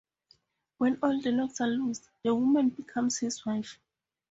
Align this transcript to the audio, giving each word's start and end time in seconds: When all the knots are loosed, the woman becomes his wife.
When 0.79 0.97
all 1.03 1.21
the 1.21 1.31
knots 1.31 1.61
are 1.61 1.67
loosed, 1.67 2.09
the 2.23 2.33
woman 2.33 2.69
becomes 2.69 3.19
his 3.19 3.45
wife. 3.45 3.77